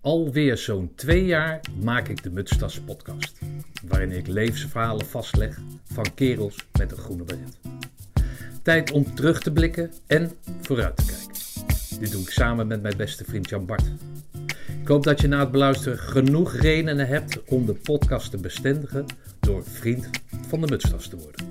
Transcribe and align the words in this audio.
Alweer 0.00 0.56
zo'n 0.56 0.92
twee 0.94 1.24
jaar 1.24 1.60
maak 1.82 2.08
ik 2.08 2.22
de 2.22 2.30
Mutstas 2.30 2.80
podcast, 2.80 3.38
waarin 3.84 4.12
ik 4.12 4.26
levensverhalen 4.26 5.06
vastleg 5.06 5.58
van 5.92 6.14
kerels 6.14 6.56
met 6.78 6.90
een 6.90 6.98
groene 6.98 7.24
beret. 7.24 7.58
Tijd 8.62 8.90
om 8.90 9.14
terug 9.14 9.40
te 9.40 9.52
blikken 9.52 9.92
en 10.06 10.32
vooruit 10.60 10.96
te 10.96 11.04
kijken. 11.04 12.00
Dit 12.00 12.12
doe 12.12 12.22
ik 12.22 12.30
samen 12.30 12.66
met 12.66 12.82
mijn 12.82 12.96
beste 12.96 13.24
vriend 13.24 13.48
Jan 13.48 13.66
Bart. 13.66 13.84
Ik 14.80 14.88
hoop 14.88 15.04
dat 15.04 15.20
je 15.20 15.28
na 15.28 15.40
het 15.40 15.50
beluisteren 15.50 15.98
genoeg 15.98 16.54
redenen 16.54 17.06
hebt 17.06 17.44
om 17.44 17.66
de 17.66 17.74
podcast 17.74 18.30
te 18.30 18.36
bestendigen 18.36 19.06
door 19.40 19.64
vriend 19.64 20.10
van 20.48 20.60
de 20.60 20.66
Mutstas 20.66 21.08
te 21.08 21.16
worden. 21.16 21.46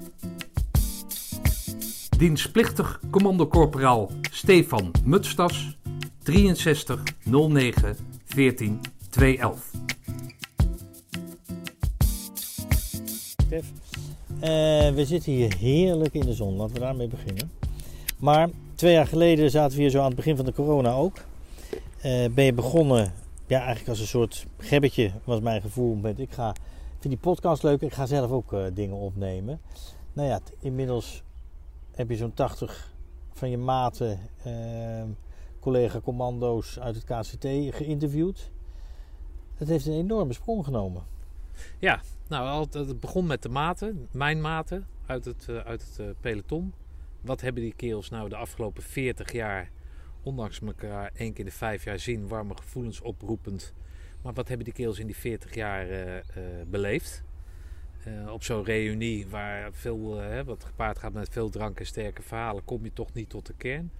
Dienstplichtig 2.17 2.99
commandocorporaal 3.09 4.11
Stefan 4.31 4.91
Mutstas, 5.03 5.77
63 6.23 7.03
09 7.23 8.16
14 8.37 8.81
211. 9.09 9.71
Stef, 13.45 13.71
eh, 14.39 14.93
we 14.93 15.05
zitten 15.05 15.31
hier 15.31 15.55
heerlijk 15.57 16.13
in 16.13 16.25
de 16.25 16.33
zon. 16.33 16.55
Laten 16.55 16.73
we 16.73 16.79
daarmee 16.79 17.07
beginnen. 17.07 17.51
Maar 18.17 18.49
twee 18.75 18.93
jaar 18.93 19.07
geleden 19.07 19.51
zaten 19.51 19.75
we 19.75 19.81
hier 19.81 19.91
zo 19.91 19.99
aan 19.99 20.05
het 20.05 20.15
begin 20.15 20.35
van 20.35 20.45
de 20.45 20.53
corona 20.53 20.93
ook. 20.93 21.17
Eh, 22.01 22.25
ben 22.29 22.43
je 22.43 22.53
begonnen, 22.53 23.13
ja, 23.47 23.57
eigenlijk 23.57 23.89
als 23.89 23.99
een 23.99 24.07
soort 24.07 24.45
gebbetje, 24.57 25.11
was 25.23 25.39
mijn 25.39 25.61
gevoel. 25.61 25.95
Met, 25.95 26.19
ik 26.19 26.31
ga, 26.31 26.55
vind 26.99 27.13
die 27.13 27.17
podcast 27.31 27.63
leuk, 27.63 27.81
ik 27.81 27.93
ga 27.93 28.05
zelf 28.05 28.31
ook 28.31 28.53
eh, 28.53 28.63
dingen 28.73 28.95
opnemen. 28.95 29.59
Nou 30.13 30.27
ja, 30.27 30.39
inmiddels 30.59 31.23
heb 31.91 32.09
je 32.09 32.15
zo'n 32.15 32.33
80 32.33 32.93
van 33.33 33.49
je 33.49 33.57
maten, 33.57 34.19
eh, 34.43 35.03
collega-commando's 35.67 36.79
uit 36.79 36.95
het 36.95 37.03
KCT 37.03 37.75
geïnterviewd. 37.75 38.51
Het 39.55 39.67
heeft 39.67 39.85
een 39.85 39.93
enorme 39.93 40.33
sprong 40.33 40.65
genomen. 40.65 41.03
Ja, 41.79 42.01
nou, 42.27 42.67
het 42.71 42.99
begon 42.99 43.25
met 43.25 43.41
de 43.41 43.49
maten, 43.49 44.07
mijn 44.11 44.41
maten 44.41 44.87
uit 45.05 45.25
het, 45.25 45.45
eh, 45.49 45.57
uit 45.57 45.81
het 45.81 45.99
eh, 45.99 46.05
peloton. 46.21 46.73
Wat 47.21 47.41
hebben 47.41 47.61
die 47.61 47.73
kerels 47.75 48.09
nou 48.09 48.29
de 48.29 48.35
afgelopen 48.35 48.83
40 48.83 49.31
jaar, 49.31 49.71
ondanks 50.23 50.61
elkaar 50.61 51.11
één 51.15 51.29
keer 51.29 51.39
in 51.39 51.45
de 51.45 51.57
vijf 51.57 51.83
jaar 51.83 51.99
zien, 51.99 52.27
warme 52.27 52.55
gevoelens 52.57 53.01
oproepend. 53.01 53.73
Maar 54.21 54.33
wat 54.33 54.47
hebben 54.47 54.65
die 54.65 54.73
kerels 54.73 54.99
in 54.99 55.05
die 55.07 55.15
40 55.15 55.55
jaar 55.55 55.89
eh, 55.89 56.21
beleefd? 56.67 57.23
Op 58.31 58.43
zo'n 58.43 58.63
reunie 58.63 59.27
waar 59.27 59.73
veel, 59.73 60.21
wat 60.45 60.63
gepaard 60.63 60.99
gaat 60.99 61.13
met 61.13 61.29
veel 61.29 61.49
drank 61.49 61.79
en 61.79 61.85
sterke 61.85 62.21
verhalen, 62.21 62.65
kom 62.65 62.83
je 62.83 62.93
toch 62.93 63.13
niet 63.13 63.29
tot 63.29 63.45
de 63.45 63.53
kern. 63.57 63.91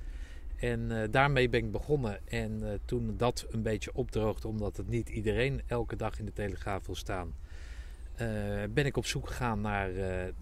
En 0.58 1.02
eh, 1.02 1.11
daarmee 1.11 1.50
ben 1.50 1.63
ik 1.63 1.72
begonnen. 1.72 2.19
En 2.27 2.63
eh, 2.63 2.80
toen 2.86 3.13
dat 3.17 3.45
een 3.50 3.61
beetje 3.61 3.91
opdroogde, 3.94 4.47
omdat 4.47 4.77
het 4.77 4.89
niet 4.89 5.09
iedereen 5.09 5.61
elke 5.67 5.95
dag 5.95 6.19
in 6.19 6.25
de 6.25 6.33
Telegraaf 6.33 6.86
wil 6.86 6.95
staan, 6.95 7.33
eh, 8.16 8.27
ben 8.69 8.86
ik 8.86 8.97
op 8.97 9.05
zoek 9.05 9.27
gegaan 9.27 9.61
naar, 9.61 9.89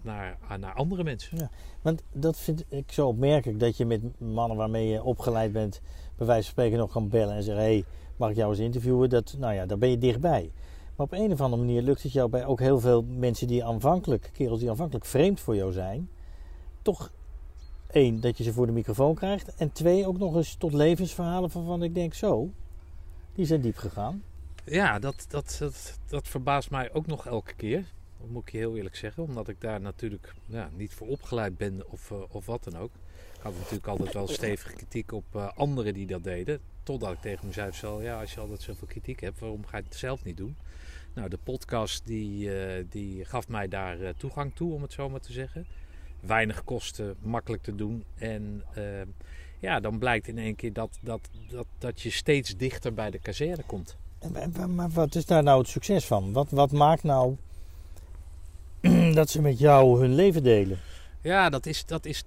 naar, 0.02 0.38
ah, 0.48 0.58
naar 0.58 0.74
andere 0.74 1.04
mensen. 1.04 1.50
Want 1.82 2.02
dat 2.12 2.38
vind 2.38 2.64
ik 2.68 2.92
zo 2.92 3.06
opmerkelijk 3.06 3.60
dat 3.60 3.76
je 3.76 3.86
met 3.86 4.20
mannen 4.20 4.56
waarmee 4.56 4.88
je 4.88 5.02
opgeleid 5.02 5.52
bent, 5.52 5.80
bij 6.16 6.26
wijze 6.26 6.42
van 6.42 6.52
spreken 6.52 6.78
nog 6.78 6.92
kan 6.92 7.08
bellen 7.08 7.34
en 7.34 7.42
zeggen: 7.42 7.64
hey, 7.64 7.84
mag 8.16 8.30
ik 8.30 8.36
jou 8.36 8.50
eens 8.50 8.60
interviewen? 8.60 9.08
Dat, 9.08 9.36
nou 9.38 9.54
ja, 9.54 9.66
daar 9.66 9.78
ben 9.78 9.90
je 9.90 9.98
dichtbij. 9.98 10.50
Maar 10.96 11.06
op 11.06 11.12
een 11.12 11.32
of 11.32 11.40
andere 11.40 11.62
manier 11.62 11.82
lukt 11.82 12.02
het 12.02 12.12
jou 12.12 12.28
bij 12.28 12.46
ook 12.46 12.60
heel 12.60 12.80
veel 12.80 13.02
mensen 13.02 13.46
die 13.46 13.64
aanvankelijk, 13.64 14.30
kerels 14.32 14.60
die 14.60 14.70
aanvankelijk 14.70 15.04
vreemd 15.04 15.40
voor 15.40 15.56
jou 15.56 15.72
zijn, 15.72 16.08
toch 16.82 17.12
één, 17.90 18.20
dat 18.20 18.38
je 18.38 18.44
ze 18.44 18.52
voor 18.52 18.66
de 18.66 18.72
microfoon 18.72 19.14
krijgt. 19.14 19.54
En 19.54 19.72
twee, 19.72 20.06
ook 20.06 20.18
nog 20.18 20.36
eens 20.36 20.54
tot 20.54 20.72
levensverhalen 20.72 21.50
waarvan 21.52 21.82
ik 21.82 21.94
denk: 21.94 22.14
zo, 22.14 22.50
die 23.34 23.46
zijn 23.46 23.60
diep 23.60 23.76
gegaan. 23.76 24.22
Ja, 24.64 24.98
dat, 24.98 25.26
dat, 25.28 25.56
dat, 25.58 25.98
dat 26.06 26.28
verbaast 26.28 26.70
mij 26.70 26.92
ook 26.92 27.06
nog 27.06 27.26
elke 27.26 27.54
keer. 27.54 27.84
Dat 28.20 28.28
moet 28.28 28.42
ik 28.42 28.52
je 28.52 28.58
heel 28.58 28.76
eerlijk 28.76 28.96
zeggen. 28.96 29.22
Omdat 29.22 29.48
ik 29.48 29.60
daar 29.60 29.80
natuurlijk 29.80 30.34
ja, 30.46 30.70
niet 30.76 30.94
voor 30.94 31.06
opgeleid 31.06 31.56
ben 31.56 31.90
of, 31.90 32.10
eh, 32.10 32.22
of 32.28 32.46
wat 32.46 32.64
dan 32.64 32.76
ook. 32.76 32.90
Ik 33.34 33.42
had 33.42 33.54
natuurlijk 33.54 33.86
altijd 33.86 34.12
wel 34.12 34.28
stevige 34.28 34.72
kritiek 34.72 35.12
op 35.12 35.24
eh, 35.32 35.48
anderen 35.56 35.94
die 35.94 36.06
dat 36.06 36.24
deden. 36.24 36.60
Totdat 36.82 37.12
ik 37.12 37.20
tegen 37.20 37.46
mezelf 37.46 37.74
zei, 37.74 38.02
ja, 38.02 38.20
als 38.20 38.34
je 38.34 38.40
altijd 38.40 38.62
zoveel 38.62 38.88
kritiek 38.88 39.20
hebt, 39.20 39.38
waarom 39.38 39.66
ga 39.66 39.76
je 39.76 39.82
het 39.82 39.94
zelf 39.94 40.24
niet 40.24 40.36
doen? 40.36 40.56
Nou, 41.14 41.28
de 41.28 41.38
podcast 41.42 42.06
die, 42.06 42.58
eh, 42.58 42.84
die 42.90 43.24
gaf 43.24 43.48
mij 43.48 43.68
daar 43.68 44.14
toegang 44.16 44.54
toe, 44.54 44.72
om 44.72 44.82
het 44.82 44.92
zo 44.92 45.08
maar 45.08 45.20
te 45.20 45.32
zeggen. 45.32 45.66
Weinig 46.20 46.64
kosten, 46.64 47.16
makkelijk 47.20 47.62
te 47.62 47.74
doen. 47.74 48.04
En 48.14 48.62
eh, 48.74 48.82
ja, 49.58 49.80
dan 49.80 49.98
blijkt 49.98 50.28
in 50.28 50.38
één 50.38 50.56
keer 50.56 50.72
dat, 50.72 50.98
dat, 51.00 51.28
dat, 51.50 51.66
dat 51.78 52.00
je 52.00 52.10
steeds 52.10 52.56
dichter 52.56 52.94
bij 52.94 53.10
de 53.10 53.18
kazerne 53.18 53.62
komt. 53.66 53.96
Maar 54.68 54.90
wat 54.90 55.14
is 55.14 55.26
daar 55.26 55.42
nou 55.42 55.58
het 55.58 55.68
succes 55.68 56.04
van? 56.04 56.32
Wat, 56.32 56.50
wat 56.50 56.72
maakt 56.72 57.02
nou 57.02 57.36
dat 59.14 59.30
ze 59.30 59.40
met 59.40 59.58
jou 59.58 60.00
hun 60.00 60.14
leven 60.14 60.42
delen? 60.42 60.78
Ja, 61.20 61.48
dat 61.48 61.66
is, 61.66 61.86
dat 61.86 62.04
is 62.04 62.24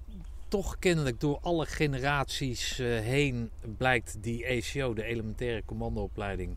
toch 0.50 0.78
kennelijk 0.78 1.20
door 1.20 1.38
alle 1.40 1.66
generaties 1.66 2.78
eh, 2.78 2.86
heen 2.86 3.50
blijkt 3.76 4.16
die 4.20 4.44
ECO, 4.44 4.94
de 4.94 5.04
elementaire 5.04 5.62
commandoopleiding, 5.64 6.56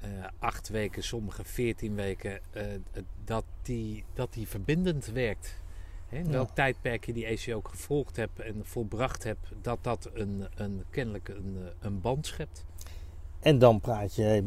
eh, 0.00 0.08
acht 0.38 0.68
weken, 0.68 1.02
sommige 1.02 1.44
veertien 1.44 1.94
weken, 1.94 2.40
eh, 2.50 2.64
dat, 3.24 3.44
die, 3.62 4.04
dat 4.14 4.32
die 4.32 4.48
verbindend 4.48 5.06
werkt. 5.06 5.59
Hè, 6.10 6.18
in 6.18 6.24
Ja. 6.24 6.30
welk 6.30 6.50
tijdperk 6.54 7.06
je 7.06 7.12
die 7.12 7.24
ECO 7.26 7.54
ook 7.56 7.68
gevolgd 7.68 8.16
hebt 8.16 8.40
en 8.40 8.54
volbracht 8.62 9.24
hebt, 9.24 9.48
dat 9.62 9.78
dat 9.84 10.10
een, 10.14 10.46
een, 10.54 10.84
kennelijk 10.90 11.28
een, 11.28 11.56
eh, 11.58 11.68
een 11.80 12.00
band 12.00 12.26
schept. 12.26 12.64
En 13.40 13.58
dan 13.58 13.80
praat 13.80 14.14
je 14.14 14.44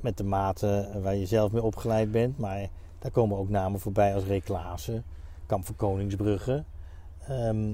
met 0.00 0.16
de 0.16 0.24
maten 0.24 1.02
waar 1.02 1.14
je 1.14 1.26
zelf 1.26 1.52
mee 1.52 1.62
opgeleid 1.62 2.10
bent. 2.10 2.38
Maar 2.38 2.68
daar 2.98 3.10
komen 3.10 3.38
ook 3.38 3.48
namen 3.48 3.80
voorbij 3.80 4.14
als 4.14 4.24
Ray 4.24 4.40
Klaassen, 4.40 5.04
Kamp 5.46 5.64
van 5.66 5.76
Koningsbrugge. 5.76 6.64
Ehm, 7.28 7.72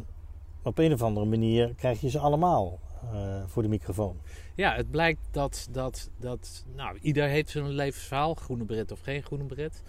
op 0.63 0.79
een 0.79 0.93
of 0.93 1.03
andere 1.03 1.27
manier 1.27 1.75
krijg 1.75 2.01
je 2.01 2.11
ze 2.11 2.19
allemaal 2.19 2.79
eh, 3.13 3.43
voor 3.47 3.63
de 3.63 3.69
microfoon. 3.69 4.17
Ja, 4.55 4.75
het 4.75 4.91
blijkt 4.91 5.21
dat, 5.31 5.69
dat, 5.71 6.11
dat 6.17 6.65
nou, 6.75 6.99
ieder 7.01 7.29
heeft 7.29 7.51
zijn 7.51 7.69
levensverhaal, 7.69 8.35
groene 8.35 8.65
beret 8.65 8.93
of 8.93 9.01
geen 9.01 9.23
groene 9.23 9.45
beret. 9.45 9.83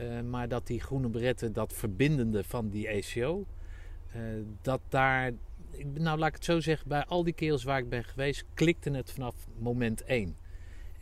Eh, 0.00 0.20
maar 0.20 0.48
dat 0.48 0.66
die 0.66 0.80
groene 0.80 1.08
beretten, 1.08 1.52
dat 1.52 1.72
verbindende 1.72 2.44
van 2.44 2.68
die 2.68 2.88
ECO, 2.88 3.46
eh, 4.12 4.20
dat 4.62 4.80
daar, 4.88 5.32
nou 5.94 6.18
laat 6.18 6.28
ik 6.28 6.34
het 6.34 6.44
zo 6.44 6.60
zeggen, 6.60 6.88
bij 6.88 7.04
al 7.04 7.24
die 7.24 7.32
kerels 7.32 7.64
waar 7.64 7.78
ik 7.78 7.88
ben 7.88 8.04
geweest, 8.04 8.44
klikte 8.54 8.90
het 8.90 9.12
vanaf 9.12 9.34
moment 9.58 10.04
één. 10.04 10.36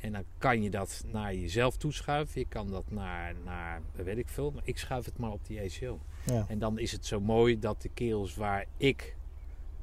En 0.00 0.12
dan 0.12 0.25
kan 0.38 0.62
je 0.62 0.70
dat 0.70 1.04
naar 1.12 1.34
jezelf 1.34 1.76
toeschuiven, 1.76 2.41
je 2.41 2.47
kan 2.48 2.70
dat 2.70 2.91
naar, 2.91 3.34
naar 3.44 3.82
weet 3.92 4.19
ik 4.19 4.28
veel, 4.28 4.50
maar 4.50 4.62
ik 4.64 4.78
schuif 4.78 5.04
het 5.04 5.19
maar 5.19 5.32
op 5.32 5.47
die 5.47 5.59
ECO. 5.60 6.00
Ja. 6.25 6.44
En 6.48 6.59
dan 6.59 6.78
is 6.78 6.92
het 6.92 7.06
zo 7.06 7.20
mooi 7.20 7.59
dat 7.59 7.82
de 7.82 7.88
kerels 7.88 8.34
waar 8.34 8.65
ik 8.76 9.16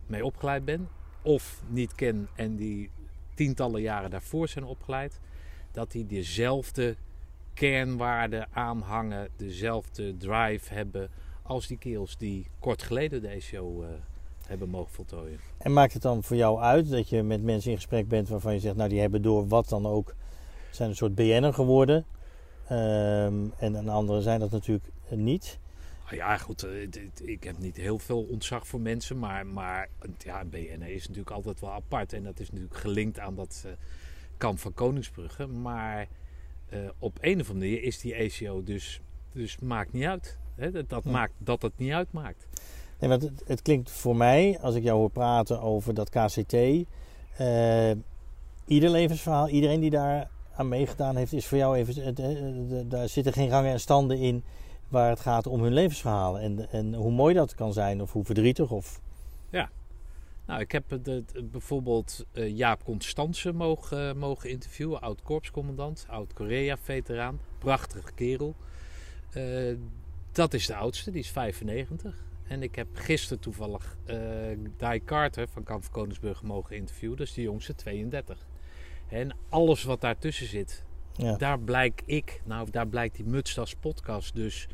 mee 0.07 0.25
opgeleid 0.25 0.65
ben, 0.65 0.87
of 1.21 1.61
niet 1.67 1.95
ken 1.95 2.27
en 2.35 2.55
die 2.55 2.89
tientallen 3.33 3.81
jaren 3.81 4.09
daarvoor 4.09 4.47
zijn 4.47 4.65
opgeleid, 4.65 5.19
dat 5.71 5.91
die 5.91 6.05
dezelfde 6.05 6.95
kernwaarden 7.55 8.47
aanhangen, 8.51 9.29
dezelfde 9.35 10.17
drive 10.17 10.73
hebben 10.73 11.09
als 11.41 11.67
die 11.67 11.77
kerels 11.77 12.17
die 12.17 12.47
kort 12.59 12.83
geleden 12.83 13.21
de 13.21 13.27
ECO 13.27 13.81
eh, 13.81 13.89
hebben 14.47 14.69
mogen 14.69 14.93
voltooien. 14.93 15.39
En 15.57 15.73
maakt 15.73 15.93
het 15.93 16.01
dan 16.01 16.23
voor 16.23 16.35
jou 16.35 16.61
uit 16.61 16.89
dat 16.89 17.09
je 17.09 17.23
met 17.23 17.43
mensen 17.43 17.71
in 17.71 17.77
gesprek 17.77 18.07
bent 18.07 18.29
waarvan 18.29 18.53
je 18.53 18.59
zegt, 18.59 18.75
nou 18.75 18.89
die 18.89 18.99
hebben 18.99 19.21
door 19.21 19.47
wat 19.47 19.69
dan 19.69 19.85
ook, 19.85 20.15
zijn 20.71 20.89
een 20.89 20.95
soort 20.95 21.15
BN'er 21.15 21.53
geworden. 21.53 22.05
Ehm, 22.67 23.45
en 23.57 23.73
een 23.73 23.89
andere 23.89 24.21
zijn 24.21 24.39
dat 24.39 24.51
natuurlijk 24.51 24.89
niet. 25.09 25.59
Nou 26.05 26.17
ja, 26.17 26.37
goed, 26.37 26.63
eh, 26.63 26.81
ik 27.23 27.43
heb 27.43 27.57
niet 27.57 27.77
heel 27.77 27.99
veel 27.99 28.21
ontzag 28.21 28.67
voor 28.67 28.79
mensen, 28.79 29.19
maar, 29.19 29.45
maar 29.45 29.89
ja, 30.17 30.43
een 30.51 30.81
is 30.81 31.07
natuurlijk 31.07 31.35
altijd 31.35 31.59
wel 31.59 31.71
apart. 31.71 32.13
En 32.13 32.23
dat 32.23 32.39
is 32.39 32.51
natuurlijk 32.51 32.77
gelinkt 32.77 33.19
aan 33.19 33.35
dat 33.35 33.63
eh, 33.65 33.71
kamp 34.37 34.59
van 34.59 34.73
Koningsbrugge. 34.73 35.47
Maar 35.47 36.07
eh, 36.83 36.89
op 36.99 37.17
een 37.21 37.39
of 37.41 37.49
andere 37.49 37.69
manier 37.69 37.83
is 37.83 37.99
die 37.99 38.13
ECO 38.13 38.63
dus, 38.63 39.01
dus 39.33 39.57
maakt 39.59 39.93
niet 39.93 40.03
uit. 40.05 40.37
Hè? 40.55 40.71
Dat, 40.71 40.89
dat 40.89 41.03
Ja. 41.03 41.11
maakt 41.11 41.33
dat 41.37 41.61
het 41.61 41.73
niet 41.77 41.91
uitmaakt. 41.91 42.47
Nee, 42.99 43.09
want 43.09 43.21
het, 43.21 43.43
het 43.45 43.61
klinkt 43.61 43.91
voor 43.91 44.15
mij, 44.15 44.59
als 44.61 44.75
ik 44.75 44.83
jou 44.83 44.97
hoor 44.97 45.09
praten 45.09 45.61
over 45.61 45.93
dat 45.93 46.09
KCT, 46.09 46.53
eh, 46.53 47.91
ieder 48.65 48.89
levensverhaal, 48.89 49.49
iedereen 49.49 49.79
die 49.79 49.89
daar 49.89 50.29
aan 50.55 50.67
meegedaan 50.67 51.15
heeft, 51.15 51.33
is 51.33 51.45
voor 51.45 51.57
jou 51.57 51.77
even, 51.77 52.15
eh, 52.15 52.77
daar 52.85 53.09
zitten 53.09 53.33
geen 53.33 53.49
rangen 53.49 53.71
en 53.71 53.79
standen 53.79 54.17
in 54.17 54.43
waar 54.87 55.09
het 55.09 55.19
gaat 55.19 55.47
om 55.47 55.61
hun 55.63 55.73
levensverhalen. 55.73 56.41
En, 56.41 56.69
en 56.71 56.93
hoe 56.93 57.11
mooi 57.11 57.33
dat 57.33 57.55
kan 57.55 57.73
zijn, 57.73 58.01
of 58.01 58.11
hoe 58.11 58.25
verdrietig, 58.25 58.71
of 58.71 59.01
Nou, 60.47 60.59
ik 60.61 60.71
heb 60.71 60.99
de, 61.03 61.23
bijvoorbeeld 61.43 62.25
eh, 62.31 62.57
Jaap 62.57 62.83
Constance 62.83 63.51
mogen, 63.53 64.17
mogen 64.17 64.49
interviewen, 64.49 65.01
oud 65.01 65.21
korpscommandant, 65.21 66.05
oud 66.09 66.33
Korea-veteraan, 66.33 67.39
prachtige 67.57 68.11
kerel. 68.15 68.55
Eh, 69.31 69.73
dat 70.31 70.53
is 70.53 70.65
de 70.67 70.75
oudste, 70.75 71.11
die 71.11 71.21
is 71.21 71.29
95. 71.29 72.23
En 72.47 72.63
ik 72.63 72.75
heb 72.75 72.87
gisteren 72.93 73.39
toevallig 73.39 73.97
eh 74.05 74.15
Di 74.77 75.03
Carter 75.05 75.47
van 75.47 75.63
Kamp 75.63 75.83
van 75.83 75.91
Koningsbrug 75.91 76.43
mogen 76.43 76.75
interviewen, 76.75 77.17
dat 77.17 77.27
is 77.27 77.33
de 77.33 77.41
jongste, 77.41 77.75
32. 77.75 78.47
En 79.09 79.35
alles 79.49 79.83
wat 79.83 80.01
daartussen 80.01 80.47
zit, 80.47 80.83
Ja. 81.13 81.35
daar 81.37 81.59
blijk 81.59 82.01
ik, 82.05 82.41
nou 82.45 82.69
daar 82.71 82.87
blijkt 82.87 83.15
die 83.15 83.25
Mutstas 83.25 83.75
podcast 83.75 84.35
dus 84.35 84.67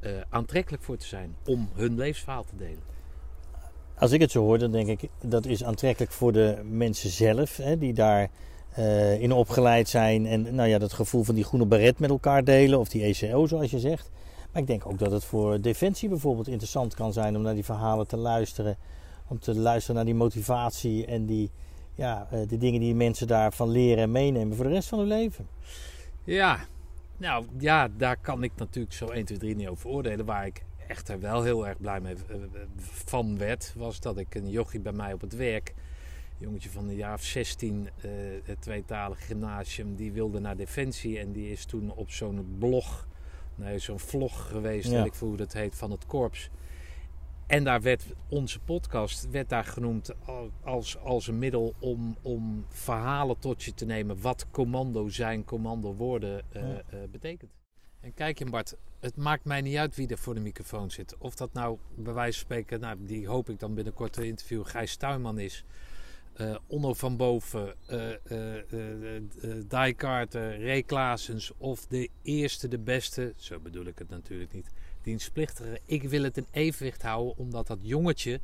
eh, 0.00 0.20
aantrekkelijk 0.28 0.82
voor 0.82 0.96
te 0.96 1.06
zijn 1.06 1.36
om 1.44 1.68
hun 1.74 1.96
levensverhaal 1.96 2.44
te 2.44 2.56
delen. 2.56 2.82
Als 3.98 4.12
ik 4.12 4.20
het 4.20 4.30
zo 4.30 4.42
hoor, 4.42 4.58
dan 4.58 4.70
denk 4.70 4.88
ik 4.88 5.10
dat 5.20 5.46
is 5.46 5.64
aantrekkelijk 5.64 6.12
voor 6.12 6.32
de 6.32 6.58
mensen 6.70 7.10
zelf, 7.10 7.56
hè, 7.56 7.78
die 7.78 7.92
daar 7.92 8.30
eh, 8.68 9.20
in 9.20 9.32
opgeleid 9.32 9.88
zijn 9.88 10.26
en 10.26 10.54
nou 10.54 10.68
ja, 10.68 10.78
dat 10.78 10.92
gevoel 10.92 11.22
van 11.24 11.34
die 11.34 11.44
groene 11.44 11.66
baret 11.66 11.98
met 11.98 12.10
elkaar 12.10 12.44
delen, 12.44 12.78
of 12.78 12.88
die 12.88 13.02
ECO 13.02 13.46
zoals 13.46 13.70
je 13.70 13.78
zegt. 13.78 14.10
Maar 14.52 14.62
ik 14.62 14.68
denk 14.68 14.86
ook 14.86 14.98
dat 14.98 15.12
het 15.12 15.24
voor 15.24 15.60
Defensie 15.60 16.08
bijvoorbeeld 16.08 16.48
interessant 16.48 16.94
kan 16.94 17.12
zijn 17.12 17.36
om 17.36 17.42
naar 17.42 17.54
die 17.54 17.64
verhalen 17.64 18.06
te 18.06 18.16
luisteren. 18.16 18.76
Om 19.28 19.38
te 19.38 19.54
luisteren 19.54 19.96
naar 19.96 20.04
die 20.04 20.14
motivatie 20.14 21.06
en 21.06 21.26
die, 21.26 21.50
ja, 21.94 22.26
eh, 22.30 22.40
de 22.48 22.58
dingen 22.58 22.80
die 22.80 22.94
mensen 22.94 23.26
daarvan 23.26 23.70
leren 23.70 24.02
en 24.02 24.10
meenemen 24.10 24.56
voor 24.56 24.64
de 24.64 24.72
rest 24.72 24.88
van 24.88 24.98
hun 24.98 25.08
leven. 25.08 25.48
Ja, 26.24 26.58
nou 27.16 27.46
ja, 27.58 27.88
daar 27.96 28.16
kan 28.16 28.42
ik 28.42 28.52
natuurlijk 28.56 28.94
zo 28.94 29.06
1, 29.06 29.24
2, 29.24 29.38
3 29.38 29.56
niet 29.56 29.68
over 29.68 29.90
oordelen. 29.90 30.26
Waar 30.26 30.46
ik 30.46 30.62
echter 30.88 31.20
wel 31.20 31.42
heel 31.42 31.66
erg 31.66 31.78
blij 31.80 32.00
mee 32.00 32.14
eh, 32.14 32.36
van 32.78 33.38
werd, 33.38 33.72
was 33.76 34.00
dat 34.00 34.18
ik 34.18 34.34
een 34.34 34.50
jochie 34.50 34.80
bij 34.80 34.92
mij 34.92 35.12
op 35.12 35.20
het 35.20 35.36
werk, 35.36 35.68
een 35.68 36.44
jongetje 36.46 36.70
van 36.70 36.88
een 36.88 36.94
jaar 36.94 37.14
of 37.14 37.22
16, 37.22 37.88
eh, 38.00 38.10
het 38.44 38.60
tweetalig 38.60 39.26
gymnasium, 39.26 39.94
die 39.96 40.12
wilde 40.12 40.38
naar 40.40 40.56
Defensie 40.56 41.18
en 41.18 41.32
die 41.32 41.50
is 41.50 41.64
toen 41.64 41.90
op 41.94 42.10
zo'n 42.10 42.56
blog, 42.58 43.08
nee, 43.54 43.78
zo'n 43.78 43.98
vlog 43.98 44.48
geweest, 44.48 44.90
Ja. 44.90 45.04
ik 45.04 45.14
veel 45.14 45.28
hoe 45.28 45.36
dat 45.36 45.52
heet, 45.52 45.74
van 45.76 45.90
het 45.90 46.06
korps. 46.06 46.50
En 47.46 47.64
daar 47.64 47.82
werd 47.82 48.04
onze 48.28 48.60
podcast 48.60 49.30
werd 49.30 49.48
daar 49.48 49.64
genoemd 49.64 50.14
al- 50.24 50.50
als, 50.62 50.98
als 50.98 51.26
een 51.26 51.38
middel 51.38 51.74
om, 51.78 52.16
om 52.22 52.64
verhalen 52.68 53.38
tot 53.38 53.62
je 53.62 53.74
te 53.74 53.84
nemen 53.84 54.20
wat 54.20 54.46
commando 54.50 55.08
zijn, 55.08 55.44
commando 55.44 55.94
worden 55.94 56.42
eh, 56.52 56.62
Ja. 56.90 57.06
betekent. 57.10 57.50
En 58.00 58.14
kijk 58.14 58.38
je 58.38 58.44
Bart, 58.44 58.76
het 59.00 59.16
maakt 59.16 59.44
mij 59.44 59.60
niet 59.60 59.76
uit 59.76 59.96
wie 59.96 60.08
er 60.08 60.18
voor 60.18 60.34
de 60.34 60.40
microfoon 60.40 60.90
zit. 60.90 61.14
Of 61.18 61.34
dat 61.34 61.52
nou 61.52 61.78
bij 61.94 62.12
wijze 62.12 62.38
van 62.38 62.44
spreken, 62.46 62.80
nou, 62.80 62.96
die 63.00 63.26
hoop 63.28 63.48
ik 63.48 63.58
dan 63.58 63.74
binnenkort 63.74 64.12
te 64.12 64.26
interviewen, 64.26 64.66
Gijs 64.66 64.96
Tuinman 64.96 65.38
is. 65.38 65.64
eh 66.32 66.56
Onno 66.66 66.94
van 66.94 67.16
Boven, 67.16 67.74
eh 67.86 68.10
eh 68.30 68.72
eh, 68.72 69.16
eh, 69.16 69.22
Die 69.84 69.94
Carter, 69.94 70.64
Ray 70.64 71.16
of 71.58 71.86
de 71.86 72.08
eerste, 72.22 72.68
de 72.68 72.78
beste, 72.78 73.32
zo 73.36 73.58
bedoel 73.58 73.84
ik 73.86 73.98
het 73.98 74.08
natuurlijk 74.08 74.52
niet, 74.52 74.70
dienstplichtige. 75.02 75.80
Ik 75.84 76.02
wil 76.02 76.22
het 76.22 76.36
in 76.36 76.46
evenwicht 76.50 77.02
houden 77.02 77.36
omdat 77.36 77.66
dat 77.66 77.78
jongetje 77.82 78.40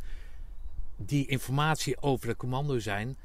die 0.97 1.27
informatie 1.27 2.01
over 2.03 2.29
de 2.29 2.37
commando 2.37 2.79
zijn, 2.79 3.17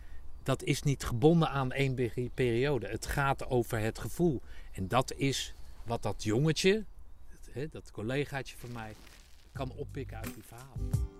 dat 0.43 0.63
is 0.63 0.83
niet 0.83 1.03
gebonden 1.03 1.49
aan 1.49 1.71
één 1.71 1.93
peri- 1.95 2.29
periode. 2.33 2.87
Het 2.87 3.05
gaat 3.05 3.49
over 3.49 3.79
het 3.79 3.99
gevoel. 3.99 4.41
En 4.71 4.87
dat 4.87 5.13
is 5.15 5.53
wat 5.85 6.03
dat 6.03 6.23
jongetje, 6.23 6.85
hè, 7.51 7.67
dat 7.67 7.91
collegaatje 7.91 8.57
van 8.57 8.71
mij, 8.71 8.95
kan 9.51 9.71
oppikken 9.71 10.17
uit 10.17 10.33
die 10.33 10.43
verhalen. 10.43 11.18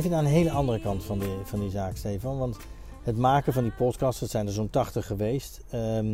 Even 0.00 0.12
naar 0.12 0.24
een 0.24 0.30
hele 0.30 0.50
andere 0.50 0.80
kant 0.80 1.04
van, 1.04 1.22
van 1.44 1.60
die 1.60 1.70
zaak, 1.70 1.96
Stefan. 1.96 2.38
Want 2.38 2.58
het 3.02 3.16
maken 3.16 3.52
van 3.52 3.62
die 3.62 3.72
podcast, 3.72 4.20
dat 4.20 4.30
zijn 4.30 4.46
er 4.46 4.52
zo'n 4.52 4.70
80 4.70 5.06
geweest. 5.06 5.60
ehm, 5.70 6.10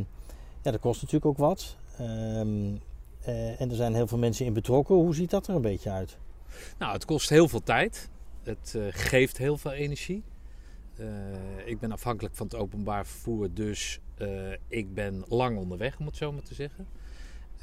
ja, 0.63 0.71
dat 0.71 0.81
kost 0.81 1.03
natuurlijk 1.03 1.27
ook 1.27 1.39
wat. 1.39 1.77
Ehm, 1.99 2.75
eh, 3.21 3.61
en 3.61 3.71
er 3.71 3.77
zijn 3.77 3.95
heel 3.95 4.07
veel 4.07 4.19
mensen 4.19 4.47
in 4.47 4.53
betrokken. 4.53 4.95
Hoe 4.95 5.15
ziet 5.15 5.31
dat 5.31 5.47
er 5.47 5.55
een 5.55 5.61
beetje 5.61 5.91
uit? 5.91 6.19
Nou, 6.79 6.93
het 6.93 7.05
kost 7.05 7.29
heel 7.29 7.49
veel 7.49 7.63
tijd. 7.63 8.09
Het 8.43 8.75
eh, 8.77 8.83
geeft 8.91 9.39
heel 9.39 9.57
veel 9.57 9.73
energie. 9.73 10.23
Eh, 10.97 11.07
ik 11.65 11.81
ben 11.81 11.93
afhankelijk 11.93 12.35
van 12.35 12.47
het 12.47 12.57
openbaar 12.57 13.07
vervoer, 13.07 13.49
dus 13.53 14.01
ik 14.69 14.95
ben 14.95 15.25
lang 15.29 15.59
onderweg, 15.59 15.99
om 15.99 16.07
het 16.07 16.17
zo 16.17 16.33
maar 16.33 16.43
te 16.43 16.55
zeggen. 16.55 16.87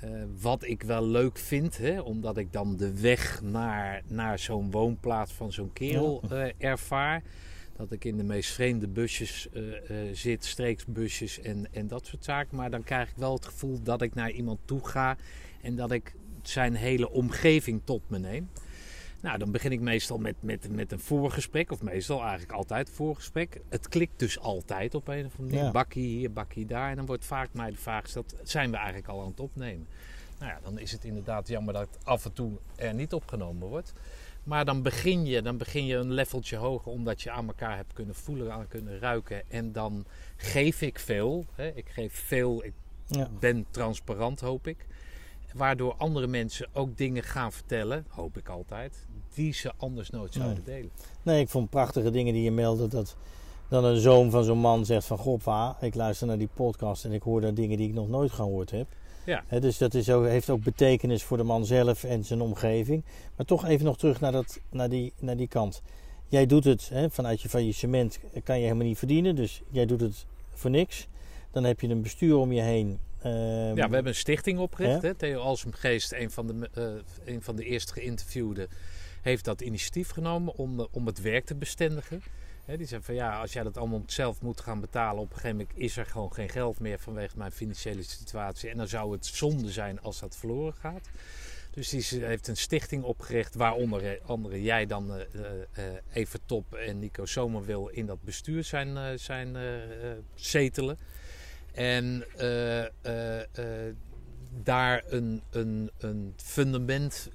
Eh, 0.04 0.10
wat 0.42 0.64
ik 0.64 0.84
wel 0.84 1.06
leuk 1.06 1.38
vind, 1.38 1.78
hè, 1.78 2.00
omdat 2.00 2.38
ik 2.38 2.54
dan 2.54 2.76
de 2.78 3.00
weg 3.02 3.42
naar, 3.42 4.02
naar 4.08 4.40
zo'n 4.40 4.72
woonplaats 4.72 5.32
van 5.32 5.52
zo'n 5.52 5.74
kerel 5.74 6.24
eh, 6.30 6.46
ervaar. 6.58 7.24
Dat 7.78 7.92
ik 7.92 8.06
in 8.06 8.18
de 8.18 8.24
meest 8.24 8.52
vreemde 8.52 8.88
busjes 8.88 9.48
eh, 9.52 9.64
zit, 10.14 10.46
streeksbusjes 10.46 11.40
en, 11.40 11.68
en 11.72 11.88
dat 11.88 12.06
soort 12.06 12.24
zaken. 12.24 12.58
Maar 12.58 12.70
dan 12.70 12.84
krijg 12.84 13.10
ik 13.10 13.16
wel 13.16 13.34
het 13.34 13.46
gevoel 13.46 13.82
dat 13.84 14.02
ik 14.02 14.14
naar 14.14 14.32
iemand 14.32 14.60
toe 14.66 14.88
ga 14.88 15.18
en 15.62 15.76
dat 15.76 15.92
ik 15.92 16.16
zijn 16.42 16.76
hele 16.76 17.10
omgeving 17.10 17.82
tot 17.84 18.02
me 18.10 18.20
neem. 18.20 18.50
Nou, 19.24 19.38
dan 19.38 19.52
begin 19.52 19.72
ik 19.72 19.80
meestal 19.80 20.18
met, 20.18 20.36
met, 20.40 20.72
met 20.72 20.92
een 20.92 21.00
voorgesprek, 21.00 21.72
of 21.72 21.82
meestal 21.82 22.20
eigenlijk 22.22 22.52
altijd 22.52 22.88
een 22.88 22.94
voorgesprek. 22.94 23.62
Het 23.70 23.88
klikt 23.90 24.20
dus 24.20 24.40
altijd 24.40 24.96
op 24.96 25.08
een 25.08 25.26
of 25.26 25.32
andere 25.32 25.50
manier. 25.52 25.64
Ja. 25.66 25.72
Bakkie 25.72 26.18
hier, 26.18 26.34
bakkie 26.34 26.66
daar. 26.66 26.90
En 26.90 26.96
dan 26.96 27.06
wordt 27.06 27.26
vaak 27.26 27.50
mij 27.54 27.72
de 27.72 27.78
vraag 27.78 28.04
gesteld, 28.04 28.36
zijn 28.44 28.72
we 28.72 28.78
eigenlijk 28.78 29.08
al 29.08 29.22
aan 29.22 29.28
het 29.28 29.40
opnemen? 29.40 29.88
Nou 30.40 30.52
ja, 30.52 30.60
dan 30.64 30.80
is 30.80 30.92
het 30.92 31.04
inderdaad 31.04 31.48
jammer 31.48 31.74
dat 31.74 31.88
het 31.92 32.06
af 32.06 32.26
en 32.26 32.34
toe 32.34 32.52
er 32.76 32.94
niet 32.94 33.14
opgenomen 33.14 33.68
wordt. 33.68 33.94
Maar 34.44 34.66
dan 34.66 34.82
begin 34.82 35.26
je, 35.26 35.42
dan 35.42 35.58
begin 35.58 35.86
je 35.86 35.96
een 35.96 36.12
leveltje 36.12 36.56
hoger, 36.58 36.92
omdat 36.92 37.22
je 37.22 37.32
aan 37.32 37.48
elkaar 37.48 37.76
hebt 37.76 37.94
kunnen 37.94 38.16
voelen, 38.16 38.54
aan 38.54 38.68
kunnen 38.68 39.00
ruiken. 39.00 39.50
En 39.50 39.72
dan 39.72 40.06
geef 40.36 40.82
ik 40.82 41.00
veel. 41.00 41.46
Hè. 41.56 41.68
Ik 41.76 41.90
geef 41.90 42.14
veel, 42.14 42.64
ik 42.64 42.74
Ja. 43.08 43.30
ben 43.40 43.66
transparant, 43.72 44.40
hoop 44.40 44.68
ik. 44.68 44.86
Waardoor 45.54 45.94
andere 45.96 46.28
mensen 46.28 46.68
ook 46.72 46.98
dingen 46.98 47.24
gaan 47.24 47.52
vertellen, 47.52 48.06
hoop 48.10 48.38
ik 48.38 48.50
altijd, 48.50 49.08
die 49.34 49.54
ze 49.54 49.72
anders 49.78 50.10
nooit 50.10 50.34
zouden 50.34 50.64
delen. 50.64 50.92
Nee, 51.24 51.42
ik 51.42 51.50
vond 51.50 51.70
prachtige 51.70 52.12
dingen 52.12 52.34
die 52.34 52.44
je 52.44 52.52
meldde. 52.52 52.88
Dat 52.88 53.16
dan 53.68 53.86
een 53.86 54.00
zoon 54.00 54.32
van 54.32 54.44
zo'n 54.44 54.58
man 54.58 54.86
zegt 54.86 55.06
van... 55.06 55.18
Goh 55.18 55.44
pa, 55.44 55.78
ik 55.82 55.96
luister 55.96 56.28
naar 56.28 56.38
die 56.38 56.50
podcast 56.54 57.06
en 57.06 57.12
ik 57.12 57.22
hoor 57.22 57.42
daar 57.42 57.54
dingen 57.54 57.78
die 57.78 57.88
ik 57.88 57.94
nog 57.94 58.10
nooit 58.10 58.32
gehoord 58.32 58.72
heb. 58.72 58.88
Ja. 59.26 59.44
Dus 59.60 59.78
dat 59.78 59.94
is 59.94 60.10
ook, 60.10 60.26
heeft 60.26 60.50
ook 60.50 60.64
betekenis 60.64 61.24
voor 61.24 61.38
de 61.38 61.44
man 61.44 61.66
zelf 61.66 62.04
en 62.04 62.24
zijn 62.24 62.42
omgeving. 62.42 63.04
Maar 63.36 63.46
toch 63.46 63.66
even 63.66 63.86
nog 63.86 63.98
terug 63.98 64.20
naar, 64.20 64.32
dat, 64.32 64.60
naar, 64.70 64.90
die, 64.90 65.14
naar 65.20 65.38
die 65.38 65.48
kant. 65.48 65.82
Jij 66.28 66.46
doet 66.46 66.64
het 66.64 66.92
vanuit 67.10 67.42
je 67.42 67.50
faillissement 67.50 68.20
kan 68.44 68.58
je 68.58 68.64
helemaal 68.64 68.86
niet 68.86 68.98
verdienen. 68.98 69.36
Dus 69.36 69.62
jij 69.70 69.86
doet 69.86 70.02
het 70.02 70.26
voor 70.54 70.70
niks. 70.70 71.08
Dan 71.52 71.64
heb 71.64 71.80
je 71.80 71.88
een 71.88 72.02
bestuur 72.02 72.36
om 72.36 72.52
je 72.52 72.62
heen. 72.62 73.00
Ehm, 73.24 73.76
Ja, 73.76 73.88
we 73.88 73.94
hebben 73.94 74.08
een 74.08 74.16
stichting 74.16 74.60
opgericht. 74.60 75.02
Hè? 75.02 75.14
Theo 75.14 75.40
Alsemgeest, 75.40 76.12
een 76.12 76.32
van, 76.32 76.48
de, 76.48 76.70
eh, 76.74 77.34
een 77.34 77.42
van 77.42 77.56
de 77.56 77.64
eerste 77.64 77.94
geïnterviewden, 77.94 78.68
heeft 79.22 79.46
dat 79.46 79.62
initiatief 79.62 80.10
genomen 80.10 80.56
om, 80.56 80.80
eh, 80.80 80.86
om 80.92 81.06
het 81.06 81.22
werk 81.22 81.46
te 81.46 81.56
bestendigen. 81.56 82.22
Hè, 82.66 82.78
die 82.78 82.88
zei 82.88 83.02
van 83.02 83.16
ja, 83.16 83.40
als 83.40 83.54
jij 83.54 83.64
dat 83.64 83.78
allemaal 83.78 84.04
zelf 84.06 84.42
moet 84.42 84.62
gaan 84.62 84.80
betalen, 84.80 85.22
op 85.22 85.30
een 85.30 85.36
gegeven 85.36 85.58
moment 85.58 85.78
is 85.78 85.98
er 85.98 86.06
gewoon 86.06 86.34
geen 86.34 86.50
geld 86.50 86.80
meer 86.80 87.00
vanwege 87.00 87.38
mijn 87.38 87.52
financiële 87.52 88.04
situatie. 88.04 88.70
En 88.70 88.78
dan 88.78 88.88
zou 88.88 89.12
het 89.12 89.26
zonde 89.26 89.72
zijn 89.72 90.02
als 90.02 90.20
dat 90.20 90.36
verloren 90.36 90.74
gaat. 90.74 91.10
Dus 91.72 91.90
die 91.90 92.26
heeft 92.26 92.48
een 92.48 92.58
stichting 92.58 93.04
opgericht, 93.04 93.56
waaronder 93.56 94.06
eh, 94.06 94.30
andere 94.30 94.62
jij 94.62 94.86
dan 94.86 95.12
Evert 96.14 96.42
Top 96.46 96.74
en 96.74 97.00
Nico 97.00 97.26
Zomerwil 97.26 97.88
in 97.88 98.06
dat 98.06 98.24
bestuur 98.24 98.64
zijn, 98.64 99.20
zijn 99.20 99.58
zetelen. 100.36 100.98
En 101.74 102.24
eh, 102.38 102.82
eh, 102.82 103.40
eh, 103.40 103.96
daar 104.64 105.04
een, 105.08 105.42
een, 105.52 105.92
een 105.98 106.34
fundament 106.36 107.30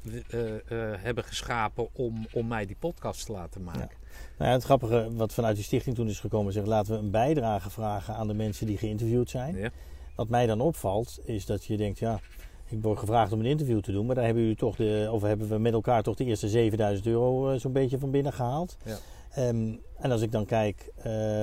hebben 1.03 1.25
geschapen 1.25 1.89
om, 1.93 2.27
om 2.33 2.47
mij 2.47 2.67
die 2.67 2.77
podcast 2.79 3.27
te 3.27 3.33
laten 3.33 3.63
maken. 3.63 3.97
Nou 4.39 4.51
ja, 4.51 4.53
het 4.53 4.65
grappige 4.65 5.09
wat 5.13 5.33
vanuit 5.33 5.55
die 5.55 5.65
stichting 5.65 5.97
toen 5.97 6.09
is 6.09 6.21
gekomen, 6.21 6.53
zegt 6.53 6.67
laten 6.67 6.93
we 6.93 6.99
een 6.99 7.11
bijdrage 7.11 7.71
vragen 7.71 8.15
aan 8.15 8.27
de 8.27 8.35
mensen 8.35 8.67
die 8.67 8.79
geïnterviewd 8.79 9.31
zijn. 9.31 9.57
Ja. 9.57 9.71
Wat 10.15 10.29
mij 10.29 10.47
dan 10.47 10.61
opvalt, 10.61 11.19
is 11.25 11.47
dat 11.47 11.65
je 11.65 11.77
denkt, 11.77 11.99
ja, 11.99 12.21
ik 12.67 12.83
word 12.83 12.99
gevraagd 12.99 13.33
om 13.33 13.41
een 13.41 13.47
interview 13.47 13.81
te 13.81 13.93
doen, 13.93 14.07
maar 14.07 14.15
daar 14.15 14.25
hebben 14.25 14.43
jullie 14.43 14.59
toch 14.59 14.77
de, 14.77 15.09
of 15.13 15.23
hebben 15.23 15.49
we 15.49 15.59
met 15.59 15.73
elkaar 15.73 16.03
toch 16.03 16.17
de 16.17 16.25
eerste 16.25 16.49
7000 16.49 17.07
euro 17.07 17.59
zo'n 17.59 17.73
beetje 17.73 17.99
van 17.99 18.11
binnen 18.11 18.33
gehaald. 18.33 18.77
Ja. 18.85 18.97
Ehm, 19.31 19.75
en 19.97 20.11
als 20.11 20.23
ik 20.23 20.33
dan 20.33 20.45
kijk 20.45 20.93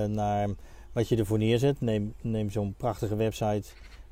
naar 0.08 0.50
wat 0.96 1.08
je 1.08 1.16
ervoor 1.16 1.38
neerzet, 1.38 1.82
neem, 1.82 2.14
neem 2.22 2.50
zo'n 2.50 2.74
prachtige 2.78 3.16
website 3.16 3.64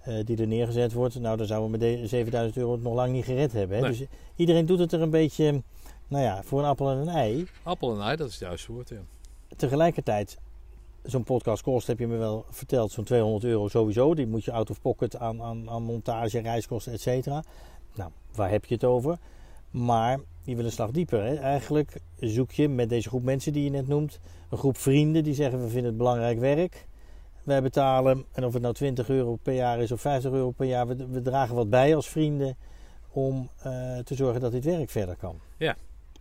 eh, 0.01 0.15
die 0.25 0.37
er 0.37 0.47
neergezet 0.47 0.93
wordt, 0.93 1.19
nou 1.19 1.37
dan 1.37 1.45
zouden 1.45 1.71
we 1.71 1.77
met 1.77 1.99
de 1.99 2.07
7000 2.07 2.57
euro 2.57 2.71
het 2.71 2.83
nog 2.83 2.93
lang 2.93 3.11
niet 3.11 3.25
gered 3.25 3.51
hebben. 3.51 3.77
Hè? 3.77 3.83
Nee. 3.83 3.91
Dus 3.91 4.07
iedereen 4.35 4.65
doet 4.65 4.79
het 4.79 4.91
er 4.91 5.01
een 5.01 5.09
beetje, 5.09 5.61
nou 6.07 6.23
ja, 6.23 6.43
voor 6.43 6.59
een 6.59 6.65
appel 6.65 6.89
en 6.89 6.97
een 6.97 7.07
ei. 7.07 7.47
Appel 7.63 7.93
en 7.93 8.01
ei, 8.01 8.15
dat 8.15 8.27
is 8.27 8.33
het 8.33 8.41
juiste 8.41 8.71
woord. 8.71 8.89
Ja. 8.89 8.97
Tegelijkertijd, 9.55 10.37
zo'n 11.03 11.23
podcast 11.23 11.63
kost, 11.63 11.87
heb 11.87 11.99
je 11.99 12.07
me 12.07 12.17
wel 12.17 12.45
verteld, 12.49 12.91
zo'n 12.91 13.03
200 13.03 13.43
euro 13.43 13.67
sowieso. 13.67 14.13
Die 14.13 14.27
moet 14.27 14.45
je 14.45 14.51
out 14.51 14.69
of 14.69 14.81
pocket 14.81 15.17
aan, 15.17 15.41
aan, 15.41 15.69
aan 15.69 15.83
montage, 15.83 16.39
reiskosten, 16.39 16.93
et 16.93 17.01
cetera. 17.01 17.43
Nou, 17.95 18.11
waar 18.35 18.49
heb 18.49 18.65
je 18.65 18.73
het 18.73 18.83
over? 18.83 19.17
Maar 19.71 20.19
je 20.43 20.55
wil 20.55 20.65
een 20.65 20.71
slag 20.71 20.91
dieper. 20.91 21.23
Hè? 21.23 21.35
Eigenlijk 21.35 21.95
zoek 22.19 22.51
je 22.51 22.69
met 22.69 22.89
deze 22.89 23.09
groep 23.09 23.23
mensen 23.23 23.53
die 23.53 23.63
je 23.63 23.69
net 23.69 23.87
noemt, 23.87 24.19
een 24.49 24.57
groep 24.57 24.77
vrienden 24.77 25.23
die 25.23 25.33
zeggen 25.33 25.61
we 25.61 25.67
vinden 25.67 25.85
het 25.85 25.97
belangrijk 25.97 26.39
werk. 26.39 26.85
Wij 27.43 27.61
betalen, 27.61 28.25
en 28.31 28.45
of 28.45 28.53
het 28.53 28.61
nou 28.61 28.73
20 28.73 29.09
euro 29.09 29.35
per 29.35 29.53
jaar 29.53 29.79
is 29.79 29.91
of 29.91 30.01
50 30.01 30.31
euro 30.31 30.51
per 30.51 30.65
jaar, 30.65 30.87
we, 30.87 31.07
we 31.07 31.21
dragen 31.21 31.55
wat 31.55 31.69
bij 31.69 31.95
als 31.95 32.09
vrienden 32.09 32.57
om 33.09 33.49
eh, 33.57 33.97
te 33.97 34.15
zorgen 34.15 34.41
dat 34.41 34.51
dit 34.51 34.63
werk 34.63 34.89
verder 34.89 35.15
kan. 35.15 35.39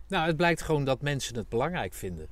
Nou, 0.07 0.27
het 0.27 0.37
blijkt 0.37 0.61
gewoon 0.61 0.85
dat 0.85 1.01
mensen 1.01 1.35
het 1.35 1.49
belangrijk 1.49 1.93
vinden. 1.93 2.27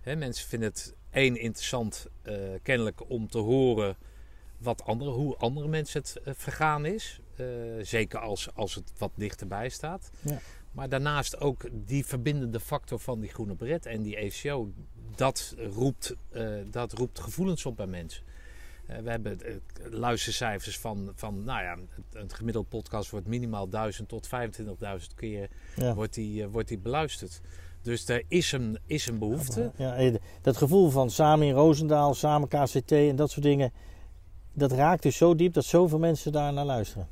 Hè, 0.00 0.16
mensen 0.16 0.48
vinden 0.48 0.68
het 0.68 0.94
één 1.10 1.36
interessant 1.36 2.06
eh, 2.22 2.34
kennelijk 2.62 3.10
om 3.10 3.28
te 3.28 3.38
horen 3.38 3.96
wat 4.58 4.84
andere, 4.84 5.10
hoe 5.10 5.36
andere 5.36 5.68
mensen 5.68 6.00
het 6.00 6.20
eh, 6.24 6.34
vergaan 6.36 6.86
is. 6.86 7.20
Zeker 7.80 8.18
als, 8.18 8.54
als 8.54 8.74
het 8.74 8.92
wat 8.98 9.10
dichterbij 9.14 9.68
staat. 9.68 10.10
Ja. 10.20 10.38
Maar 10.74 10.88
daarnaast 10.88 11.40
ook 11.40 11.64
die 11.72 12.04
verbindende 12.06 12.60
factor 12.60 12.98
van 12.98 13.20
die 13.20 13.30
groene 13.30 13.54
beret 13.54 13.86
en 13.86 14.02
die 14.02 14.16
ECO. 14.16 14.72
Dat 15.14 15.54
roept, 15.74 16.16
eh, 16.30 16.46
dat 16.70 16.92
roept 16.92 17.20
gevoelens 17.20 17.66
op 17.66 17.76
bij 17.76 17.86
mensen. 17.86 18.22
Eh, 18.86 18.98
we 18.98 19.10
hebben 19.10 19.38
luistercijfers 19.90 20.78
van, 20.78 21.12
van, 21.14 21.44
nou 21.44 21.62
ja, 21.62 21.76
het, 21.94 22.22
het 22.22 22.32
gemiddeld 22.32 22.68
podcast 22.68 23.10
wordt 23.10 23.26
minimaal 23.26 23.68
1000 23.68 24.08
tot 24.08 24.26
25.000 24.28 25.14
keer 25.14 25.48
Ja. 25.76 25.94
wordt 25.94 26.14
die, 26.14 26.42
eh, 26.42 26.48
wordt 26.50 26.68
die 26.68 26.78
beluisterd. 26.78 27.40
Dus 27.82 28.08
er 28.08 28.22
is 28.28 28.52
een, 28.52 28.78
is 28.86 29.06
een 29.06 29.18
behoefte. 29.18 29.70
Ja, 29.76 30.10
dat 30.42 30.56
gevoel 30.56 30.90
van 30.90 31.10
samen 31.10 31.46
in 31.46 31.54
Roosendaal, 31.54 32.14
samen 32.14 32.48
KCT 32.48 32.92
en 32.92 33.16
dat 33.16 33.30
soort 33.30 33.44
dingen. 33.44 33.72
Dat 34.52 34.72
raakt 34.72 35.02
dus 35.02 35.16
zo 35.16 35.34
diep 35.34 35.52
dat 35.52 35.64
zoveel 35.64 35.98
mensen 35.98 36.32
daar 36.32 36.52
naar 36.52 36.64
luisteren. 36.64 37.08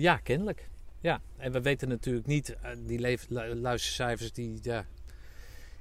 Ja, 0.00 0.16
kennelijk. 0.16 0.70
Ja, 1.04 1.20
en 1.36 1.52
we 1.52 1.60
weten 1.60 1.88
natuurlijk 1.88 2.26
niet, 2.26 2.56
eh, 2.62 2.70
die 2.86 3.00
luistercijfers, 3.60 4.32
die, 4.32 4.58
ja, 4.62 4.84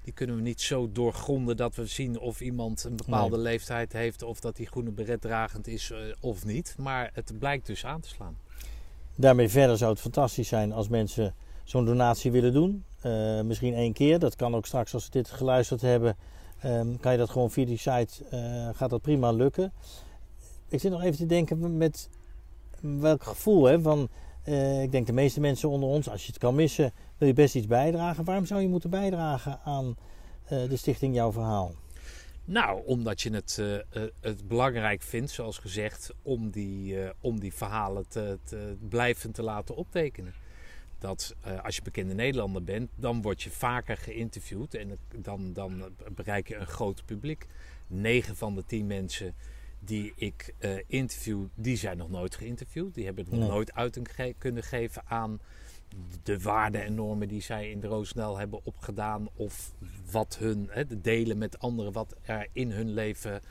die 0.01 0.13
kunnen 0.13 0.35
we 0.35 0.41
niet 0.41 0.61
zo 0.61 0.91
doorgronden 0.91 1.57
dat 1.57 1.75
we 1.75 1.85
zien 1.85 2.19
of 2.19 2.41
iemand 2.41 2.83
een 2.83 2.95
bepaalde 2.95 3.37
leeftijd 3.37 3.93
heeft 3.93 4.23
of 4.23 4.39
dat 4.39 4.55
die 4.55 4.67
groene 4.67 4.91
beret 4.91 5.21
dragend 5.21 5.67
is 5.67 5.91
eh, 5.91 5.99
of 6.19 6.45
niet. 6.45 6.75
Maar 6.77 7.09
het 7.13 7.39
blijkt 7.39 7.65
dus 7.65 7.85
aan 7.85 8.01
te 8.01 8.07
slaan. 8.07 8.37
Daarmee 9.15 9.49
verder 9.49 9.77
zou 9.77 9.91
het 9.91 10.01
fantastisch 10.01 10.47
zijn 10.47 10.71
als 10.71 10.87
mensen 10.87 11.35
zo'n 11.63 11.85
donatie 11.85 12.31
willen 12.31 12.53
doen. 12.53 12.83
Eh, 13.01 13.41
misschien 13.41 13.73
één 13.73 13.93
keer. 13.93 14.19
Dat 14.19 14.35
kan 14.35 14.55
ook 14.55 14.65
straks 14.65 14.93
als 14.93 15.03
ze 15.03 15.11
dit 15.11 15.29
geluisterd 15.29 15.81
hebben. 15.81 16.15
ehm, 16.59 16.95
kan 16.97 17.11
je 17.11 17.17
dat 17.17 17.29
gewoon 17.29 17.51
via 17.51 17.65
die 17.65 17.77
site. 17.77 18.23
gaat 18.73 18.89
dat 18.89 19.01
prima 19.01 19.31
lukken. 19.31 19.73
Ik 20.67 20.79
zit 20.79 20.91
nog 20.91 21.03
even 21.03 21.17
te 21.17 21.25
denken 21.25 21.77
met 21.77 22.09
welk 22.81 23.23
gevoel. 23.23 23.65
Hè, 23.65 23.81
van, 23.81 24.09
eh, 24.43 24.81
ik 24.81 24.91
denk 24.91 25.07
de 25.07 25.13
meeste 25.13 25.39
mensen 25.39 25.69
onder 25.69 25.89
ons, 25.89 26.09
als 26.09 26.21
je 26.21 26.27
het 26.27 26.37
kan 26.37 26.55
missen, 26.55 26.93
wil 27.17 27.27
je 27.27 27.33
best 27.33 27.55
iets 27.55 27.67
bijdragen. 27.67 28.23
Waarom 28.23 28.45
zou 28.45 28.61
je 28.61 28.67
moeten 28.67 28.89
bijdragen 28.89 29.59
aan 29.63 29.95
eh, 30.43 30.69
de 30.69 30.77
stichting 30.77 31.15
Jouw 31.15 31.31
Verhaal? 31.31 31.73
Nou, 32.45 32.85
omdat 32.85 33.21
je 33.21 33.29
het, 33.29 33.61
eh, 33.89 34.31
belangrijk 34.45 35.01
vindt, 35.01 35.31
zoals 35.31 35.57
gezegd, 35.57 36.13
om 36.21 36.49
die, 36.49 36.97
om 37.21 37.39
die 37.39 37.53
verhalen 37.53 38.07
te, 38.07 38.39
te 38.43 38.77
blijvend 38.89 39.33
te 39.33 39.43
laten 39.43 39.75
optekenen. 39.75 40.33
Dat 40.99 41.35
als 41.63 41.75
je 41.75 41.81
bekende 41.81 42.13
Nederlander 42.13 42.63
bent, 42.63 42.89
dan 42.95 43.21
word 43.21 43.41
je 43.41 43.49
vaker 43.49 43.97
geïnterviewd 43.97 44.73
en 44.73 44.97
dan, 45.15 45.53
dan 45.53 45.83
bereik 46.15 46.47
je 46.47 46.55
een 46.55 46.67
groot 46.67 47.05
publiek. 47.05 47.45
9 47.87 48.35
van 48.35 48.55
de 48.55 48.65
10 48.65 48.87
mensen 48.87 49.35
die 49.85 50.13
ik 50.15 50.53
eh, 50.57 50.71
interview, 50.87 51.43
die 51.55 51.77
zijn 51.77 51.97
nog 51.97 52.09
nooit 52.09 52.35
geïnterviewd. 52.35 52.93
Die 52.93 53.05
hebben 53.05 53.25
nog 53.29 53.39
Nee. 53.39 53.49
nooit 53.49 53.73
uiting 53.73 54.15
ge- 54.15 54.35
kunnen 54.37 54.63
geven 54.63 55.01
aan 55.05 55.39
de 56.23 56.39
waarden 56.39 56.83
en 56.83 56.95
normen 56.95 57.27
die 57.27 57.41
zij 57.41 57.69
in 57.69 57.79
de 57.79 57.87
Roosendaal 57.87 58.37
hebben 58.37 58.59
opgedaan. 58.63 59.27
Of 59.35 59.73
wat 60.11 60.37
hun, 60.37 60.67
hè, 60.71 60.85
de 60.87 61.01
delen 61.01 61.37
met 61.37 61.59
anderen, 61.59 61.91
wat 61.91 62.15
er 62.21 62.47
in 62.51 62.71
hun 62.71 62.93
leven, 62.93 63.41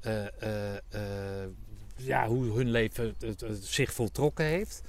eh, 0.00 0.74
eh, 0.74 1.48
ja, 1.96 2.26
hoe 2.28 2.44
hun 2.56 2.70
leven 2.70 3.14
zich 3.60 3.92
voltrokken 3.92 4.44
heeft. 4.44 4.82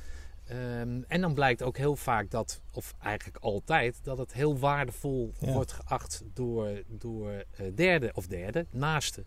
Ehm, 0.48 1.02
en 1.08 1.22
dan 1.22 1.34
blijkt 1.34 1.62
ook 1.64 1.78
heel 1.78 1.96
vaak 1.96 2.30
dat, 2.32 2.62
of 2.72 2.94
eigenlijk 3.02 3.38
altijd, 3.44 4.00
dat 4.04 4.18
het 4.18 4.34
heel 4.34 4.58
waardevol 4.60 5.32
Ja. 5.40 5.52
wordt 5.52 5.72
geacht 5.72 6.24
door, 6.34 6.70
door 6.88 7.32
eh, 7.32 7.66
derde 7.76 8.12
of 8.14 8.28
derde, 8.28 8.66
naasten. 8.72 9.26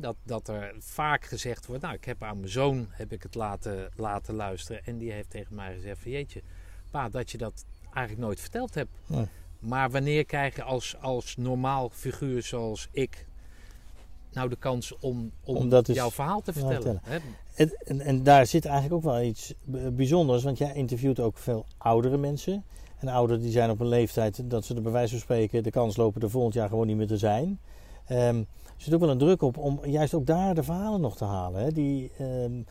Dat, 0.00 0.16
dat 0.22 0.48
er 0.48 0.74
vaak 0.78 1.24
gezegd 1.24 1.66
wordt, 1.66 1.82
nou 1.82 1.94
ik 1.94 2.04
heb 2.04 2.22
aan 2.22 2.38
mijn 2.38 2.52
zoon 2.52 2.86
heb 2.90 3.12
ik 3.12 3.22
het 3.22 3.34
laten, 3.34 3.90
laten 3.96 4.34
luisteren. 4.34 4.84
En 4.84 4.98
die 4.98 5.12
heeft 5.12 5.30
tegen 5.30 5.54
mij 5.54 5.74
gezegd 5.74 5.98
van 6.02 6.10
jeetje, 6.10 6.42
pa, 6.90 7.08
dat 7.08 7.30
je 7.30 7.38
dat 7.38 7.64
eigenlijk 7.92 8.26
nooit 8.26 8.40
verteld 8.40 8.74
hebt. 8.74 8.90
Nee. 9.06 9.26
Maar 9.58 9.90
wanneer 9.90 10.24
krijg 10.24 10.56
je 10.56 10.62
als, 10.62 10.96
als 11.00 11.36
normaal 11.36 11.90
figuur 11.92 12.42
zoals 12.42 12.88
ik 12.92 13.26
nou 14.32 14.48
de 14.48 14.56
kans 14.56 14.98
om, 14.98 15.32
om, 15.44 15.56
Om 15.56 15.68
dat 15.68 15.88
eens 15.88 15.96
jouw 15.98 16.10
verhaal 16.10 16.40
te 16.40 16.52
te 16.52 16.58
vertellen? 16.58 17.00
hè? 17.02 17.18
En, 17.54 17.72
en, 17.84 18.00
en 18.00 18.22
daar 18.22 18.46
zit 18.46 18.64
eigenlijk 18.64 18.94
ook 18.94 19.12
wel 19.12 19.22
iets 19.22 19.54
bijzonders, 19.92 20.42
want 20.42 20.58
jij 20.58 20.74
interviewt 20.74 21.20
ook 21.20 21.38
veel 21.38 21.66
oudere 21.78 22.16
mensen. 22.16 22.64
En 22.98 23.08
ouderen 23.08 23.42
die 23.42 23.50
zijn 23.50 23.70
op 23.70 23.80
een 23.80 23.88
leeftijd 23.88 24.50
dat 24.50 24.64
ze 24.64 24.74
er 24.74 24.82
bij 24.82 24.92
wijze 24.92 25.10
van 25.10 25.20
spreken 25.20 25.62
de 25.62 25.70
kans 25.70 25.96
lopen 25.96 26.22
er 26.22 26.30
volgend 26.30 26.54
jaar 26.54 26.68
gewoon 26.68 26.86
niet 26.86 26.96
meer 26.96 27.06
te 27.06 27.18
zijn. 27.18 27.60
Ehm, 28.10 28.36
er 28.64 28.86
zit 28.86 28.94
ook 28.94 29.00
wel 29.00 29.10
een 29.10 29.18
druk 29.18 29.42
op 29.42 29.56
om 29.56 29.80
juist 29.84 30.14
ook 30.14 30.26
daar 30.26 30.54
de 30.54 30.62
verhalen 30.62 31.00
nog 31.00 31.16
te 31.16 31.24
halen. 31.24 31.62
Hè? 31.62 31.70
Die, 31.72 32.10
ehm, 32.18 32.62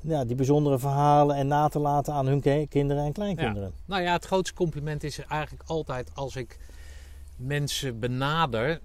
ja, 0.00 0.24
die 0.24 0.36
bijzondere 0.36 0.78
verhalen 0.78 1.36
en 1.36 1.46
na 1.46 1.68
te 1.68 1.78
laten 1.78 2.12
aan 2.14 2.26
hun 2.26 2.40
ki- 2.40 2.66
kinderen 2.68 3.04
en 3.04 3.12
kleinkinderen. 3.12 3.72
Nou 3.84 4.02
ja, 4.02 4.12
het 4.12 4.24
grootste 4.24 4.54
compliment 4.54 5.02
is 5.04 5.18
eigenlijk 5.18 5.68
altijd 5.68 6.10
als 6.14 6.36
ik 6.36 6.58
mensen 7.36 7.98
benader. 8.00 8.80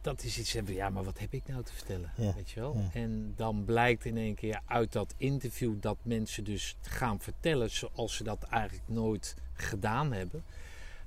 Dat 0.00 0.22
is 0.24 0.38
iets 0.38 0.52
hebben, 0.52 0.74
ja, 0.74 0.88
maar 0.90 1.04
wat 1.04 1.18
heb 1.18 1.32
ik 1.32 1.42
nou 1.48 1.62
te 1.62 1.72
vertellen? 1.72 2.10
Ja, 2.16 2.32
Weet 2.36 2.50
je 2.50 2.60
wel? 2.60 2.74
ja. 2.76 3.00
En 3.00 3.32
dan 3.36 3.64
blijkt 3.64 4.04
in 4.04 4.16
één 4.16 4.34
keer 4.34 4.60
uit 4.66 4.92
dat 4.92 5.14
interview 5.16 5.74
dat 5.80 5.96
mensen 6.02 6.44
dus 6.44 6.76
gaan 6.80 7.20
vertellen 7.20 7.70
zoals 7.70 8.16
ze 8.16 8.24
dat 8.24 8.42
eigenlijk 8.42 8.88
nooit 8.88 9.36
gedaan 9.52 10.12
hebben. 10.12 10.42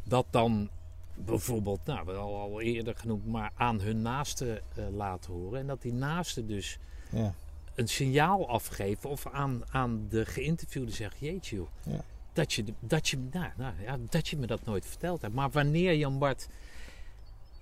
Dat 0.04 0.26
dan 0.30 0.70
bijvoorbeeld, 1.16 1.86
nou, 1.86 2.06
we 2.06 2.12
al, 2.14 2.36
al 2.40 2.62
eerder 2.62 2.96
genoemd, 2.96 3.26
maar 3.26 3.52
aan 3.56 3.82
hun 3.82 4.02
naaste 4.02 4.62
eh, 4.76 4.84
laten 4.92 5.34
horen. 5.34 5.60
En 5.60 5.68
dat 5.68 5.82
die 5.82 5.94
naaste 5.94 6.46
dus 6.46 6.78
Ja. 7.10 7.34
een 7.76 7.88
signaal 7.88 8.48
afgeven 8.50 9.10
of 9.10 9.28
aan, 9.28 9.62
aan 9.72 10.06
de 10.10 10.26
geïnterviewde 10.26 10.92
zegt: 10.92 11.20
Jeetje, 11.20 11.56
joh, 11.56 11.68
Ja. 11.84 12.02
dat, 12.34 12.54
je, 12.54 12.64
dat, 12.80 13.08
je, 13.08 13.18
nou, 13.32 13.50
nou, 13.58 13.74
ja, 13.82 13.98
dat 14.10 14.28
je 14.28 14.38
me 14.38 14.48
dat 14.48 14.66
nooit 14.66 14.86
verteld 14.86 15.22
hebt. 15.22 15.34
Maar 15.34 15.50
wanneer, 15.50 15.96
Jan 15.96 16.20
Bart, 16.20 16.48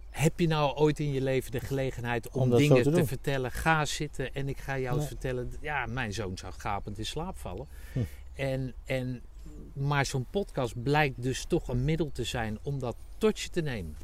heb 0.09 0.39
je 0.39 0.47
nou 0.47 0.75
ooit 0.77 0.99
in 0.99 1.11
je 1.11 1.21
leven 1.21 1.51
de 1.51 1.59
gelegenheid 1.59 2.29
om, 2.29 2.49
dingen 2.49 2.83
te 2.93 3.05
vertellen? 3.05 3.51
Ga 3.51 3.85
zitten 3.85 4.33
en 4.33 4.49
ik 4.49 4.57
ga 4.57 4.79
jou 4.79 4.97
Nee. 4.97 5.07
vertellen. 5.07 5.51
Ja, 5.61 5.85
mijn 5.85 6.13
zoon 6.13 6.37
zou 6.37 6.53
gapend 6.57 6.97
in 6.97 7.05
slaap 7.05 7.37
vallen. 7.37 7.67
Hm. 7.93 7.99
En, 8.33 8.73
en, 8.85 9.21
maar 9.73 10.05
zo'n 10.05 10.25
podcast 10.29 10.83
blijkt 10.83 11.21
dus 11.23 11.45
toch 11.45 11.67
een 11.67 11.83
middel 11.83 12.09
te 12.13 12.23
zijn 12.23 12.57
om 12.63 12.79
dat 12.79 12.95
tot 13.17 13.39
je 13.39 13.49
te 13.49 13.61
nemen. 13.61 13.95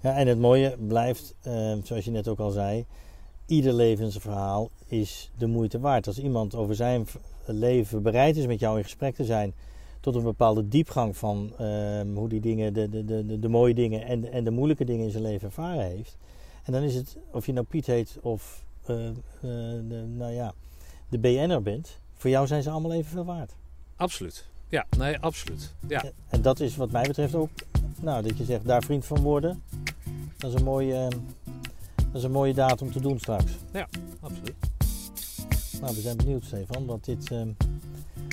Ja, 0.00 0.16
en 0.16 0.26
het 0.26 0.38
mooie 0.38 0.76
blijft, 0.86 1.34
eh, 1.40 1.74
zoals 1.82 2.04
je 2.04 2.10
net 2.10 2.28
ook 2.28 2.38
al 2.38 2.50
zei, 2.50 2.84
ieder 3.46 3.72
levensverhaal 3.72 4.70
is 4.86 5.30
de 5.38 5.46
moeite 5.46 5.80
waard. 5.80 6.06
Als 6.06 6.18
iemand 6.18 6.54
over 6.54 6.74
zijn 6.74 7.06
leven 7.46 8.02
bereid 8.02 8.36
is 8.36 8.46
met 8.46 8.60
jou 8.60 8.76
in 8.76 8.82
gesprek 8.84 9.14
te 9.14 9.24
zijn, 9.24 9.54
tot 10.00 10.14
een 10.14 10.22
bepaalde 10.22 10.68
diepgang 10.68 11.16
van 11.16 11.52
ehm, 11.58 12.14
hoe 12.14 12.28
die 12.28 12.40
dingen, 12.40 12.72
de, 12.72 12.88
de, 12.88 13.04
de, 13.04 13.38
de, 13.38 13.48
mooie 13.48 13.74
dingen 13.74 14.04
en, 14.04 14.20
de- 14.20 14.28
en 14.28 14.44
de 14.44 14.50
moeilijke 14.50 14.84
dingen 14.84 15.04
in 15.04 15.10
zijn 15.10 15.22
leven 15.22 15.46
ervaren 15.46 15.84
heeft. 15.84 16.16
En 16.64 16.72
dan 16.72 16.82
is 16.82 16.94
het, 16.94 17.16
of 17.32 17.46
je 17.46 17.52
nou 17.52 17.66
Piet 17.66 17.86
heet 17.86 18.18
of 18.20 18.64
eh, 18.86 19.06
eh, 19.08 19.14
de, 19.88 20.04
nou 20.16 20.32
ja, 20.32 20.52
de 21.08 21.18
BN'er 21.18 21.62
bent, 21.62 21.98
voor 22.14 22.30
jou 22.30 22.46
zijn 22.46 22.62
ze 22.62 22.70
allemaal 22.70 22.92
evenveel 22.92 23.24
waard. 23.24 23.54
Absoluut. 23.96 24.48
Ja, 24.70 24.86
nee, 24.98 25.18
absoluut. 25.18 25.74
Ja, 25.88 26.04
En 26.28 26.42
dat 26.42 26.60
is 26.60 26.76
wat 26.76 26.90
mij 26.90 27.02
betreft 27.02 27.34
ook, 27.34 27.50
nou, 28.00 28.22
dat 28.22 28.38
je 28.38 28.44
zegt 28.44 28.66
daar 28.66 28.82
vriend 28.82 29.04
van 29.04 29.20
worden. 29.20 29.62
Dat 30.36 30.52
is 30.52 30.58
een 30.58 30.64
mooie, 30.64 30.94
eh, 30.94 31.08
dat 31.96 32.14
is 32.14 32.22
een 32.22 32.30
mooie 32.30 32.54
daad 32.54 32.82
om 32.82 32.92
te 32.92 33.00
doen 33.00 33.18
straks. 33.18 33.52
absoluut. 34.20 34.54
Nou, 35.80 35.94
we 35.94 36.00
zijn 36.00 36.16
benieuwd, 36.16 36.44
Stefan, 36.44 36.86
want 36.86 37.04
dit. 37.04 37.30
eh, 37.30 37.38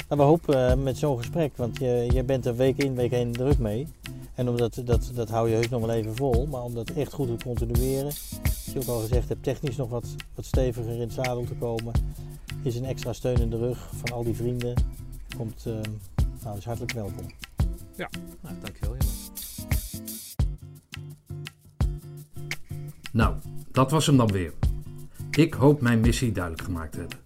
nou, 0.07 0.21
we 0.21 0.21
hopen 0.21 0.69
eh, 0.69 0.77
met 0.77 0.97
zo'n 0.97 1.17
gesprek, 1.17 1.57
want 1.57 1.77
je, 1.77 2.07
je 2.13 2.23
bent 2.23 2.45
er 2.45 2.55
week 2.55 2.77
in, 2.77 2.95
week 2.95 3.11
heen 3.11 3.31
druk 3.31 3.57
mee. 3.59 3.87
En 4.35 4.49
omdat 4.49 4.81
dat, 4.85 5.11
dat 5.13 5.29
hou 5.29 5.49
je 5.49 5.55
heus 5.55 5.69
nog 5.69 5.81
wel 5.81 5.95
even 5.95 6.15
vol, 6.15 6.45
maar 6.45 6.61
om 6.63 6.73
dat 6.73 6.89
echt 6.89 7.13
goed 7.13 7.27
te 7.39 7.45
continueren, 7.45 8.11
als 8.43 8.69
je 8.73 8.79
ook 8.79 8.87
al 8.87 8.99
gezegd 8.99 9.29
hebt, 9.29 9.43
technisch 9.43 9.75
nog 9.75 9.89
wat, 9.89 10.05
wat 10.35 10.45
steviger 10.45 10.93
in 10.93 10.99
het 10.99 11.13
zadel 11.13 11.43
te 11.43 11.55
komen, 11.55 11.93
is 12.63 12.75
een 12.75 12.85
extra 12.85 13.13
steun 13.13 13.41
in 13.41 13.49
de 13.49 13.57
rug 13.57 13.89
van 13.95 14.11
al 14.11 14.23
die 14.23 14.35
vrienden. 14.35 14.73
Komt, 15.37 15.65
nou, 16.47 16.59
dus 16.59 16.65
hartelijk 16.65 16.93
welkom. 16.93 17.25
Nou, 18.41 18.55
dankjewel. 18.61 18.95
Jan. 18.97 19.07
Nou, 23.11 23.35
dat 23.71 23.91
was 23.91 24.05
hem 24.05 24.17
dan 24.17 24.31
weer. 24.31 24.53
Ik 25.31 25.53
hoop 25.53 25.81
mijn 25.81 25.99
missie 25.99 26.31
duidelijk 26.31 26.63
gemaakt 26.63 26.91
te 26.91 26.99
hebben. 26.99 27.17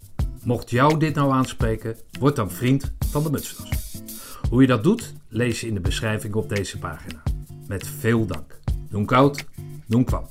Mocht 0.43 0.69
jou 0.69 0.99
dit 0.99 1.15
nou 1.15 1.31
aanspreken, 1.31 1.97
word 2.19 2.35
dan 2.35 2.51
vriend 2.51 2.93
van 2.99 3.23
de 3.23 3.31
Mutstas. 3.31 4.01
Hoe 4.49 4.61
je 4.61 4.67
dat 4.67 4.83
doet, 4.83 5.13
lees 5.27 5.61
je 5.61 5.67
in 5.67 5.73
de 5.73 5.79
beschrijving 5.79 6.33
op 6.33 6.49
deze 6.49 6.79
pagina. 6.79 7.23
Met 7.67 7.87
veel 7.87 8.25
dank. 8.25 8.59
Doen 8.89 9.05
koud, 9.05 9.45
doen 9.87 10.03
kwam. 10.03 10.27